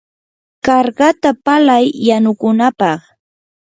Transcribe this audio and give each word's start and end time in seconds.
karkata 0.65 1.29
palay 1.45 1.85
yanukunapaq. 2.07 2.99